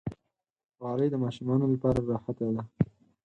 [0.83, 2.63] غالۍ د ماشومانو لپاره راحته ده.